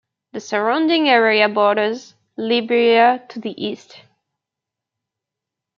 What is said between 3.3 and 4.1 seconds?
the east.